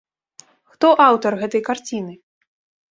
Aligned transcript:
Хто 0.71 0.87
аўтар 1.07 1.39
гэтай 1.43 1.61
карціны? 1.69 2.13